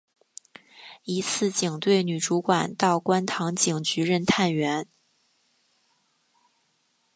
[1.03, 4.87] 一次警队女主管到观塘警局任探员。